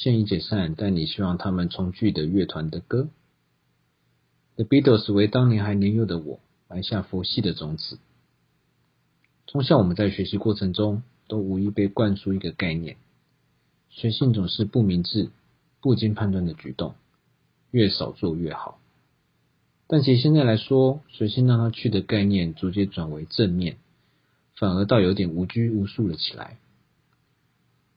[0.00, 3.08] 现已解散，但你希望他们重聚的乐团的歌。
[4.54, 6.38] The Beatles 为当年还年幼的我
[6.68, 7.98] 埋下佛系的种子。
[9.48, 12.96] 从小我们在学习过程中都无意被灌输一个概念：
[13.90, 15.30] 随性总是不明智、
[15.80, 16.94] 不经判断的举动，
[17.72, 18.78] 越少做越好。
[19.88, 23.78] 但其实现在来说，随性让他去的概念逐渐转为正面，
[24.54, 26.56] 反而倒有点无拘无束了起来。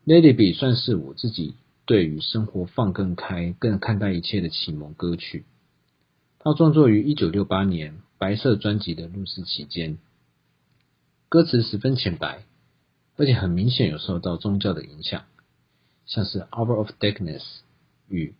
[0.07, 1.54] Lady B 算是我自己
[1.91, 5.43] 对于生活放更开、更看待一切的启蒙歌曲。
[6.39, 9.97] 他创作于一九六八年白色专辑的录制期间，
[11.27, 12.46] 歌词十分浅白，
[13.18, 15.23] 而且很明显有受到宗教的影响，
[16.05, 17.43] 像是 Hour of Darkness
[18.07, 18.35] 与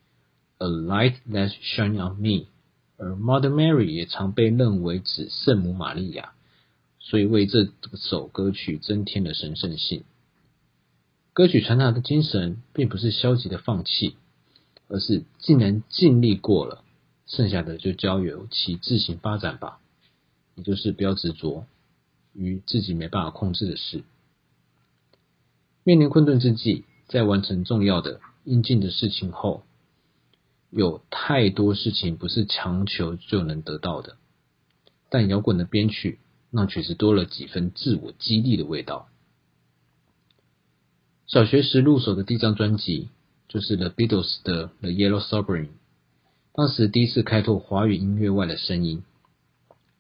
[0.60, 2.48] A Light That Shine on Me。
[2.96, 6.32] 而 Mother Mary 也常被认为指圣母玛利亚，
[7.00, 10.06] 所以为这首歌曲增添了神圣性。
[11.34, 14.18] 歌曲传达的精神并不是消极的放弃，
[14.90, 16.84] 而是既然尽力过了，
[17.26, 19.80] 剩下的就交由其自行发展吧。
[20.56, 21.66] 也就是不要执着
[22.34, 24.04] 于自己没办法控制的事。
[25.86, 29.64] 面临困顿之际，在完成重要的应尽的事情后。
[30.70, 34.18] 有太多事情不是强求就能得到的，
[35.10, 39.08] 但摇滚的编曲让曲子多了几分自我激励的味道。
[41.32, 43.08] 小学时入手的第一张专辑
[43.48, 45.68] 就是 The Beatles 的《The Yellow Submarine》，
[46.52, 49.02] 当时第一次开拓华语音乐外的声音，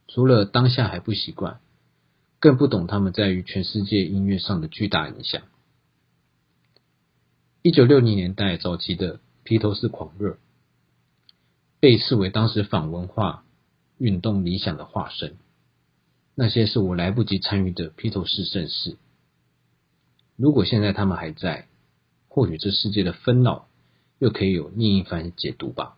[0.09, 1.61] 除了当下还不习惯，
[2.41, 5.41] 更不懂他们在于全世界音乐上的巨大影响。
[7.61, 10.37] 一九六零年代早期的披头士狂热。
[11.79, 13.45] 被视为当时反文化
[13.97, 15.37] 运动理想的化身。
[16.35, 18.97] 那些是我来不及参与的披头士盛世。
[20.41, 21.67] 如果现在他们还在，
[22.27, 23.67] 或许这世界的纷扰
[24.17, 25.97] 又可以有另一番解读吧。